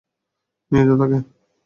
নিয়ে 0.71 0.85
যাও 0.87 0.97
তাকে! 1.01 1.17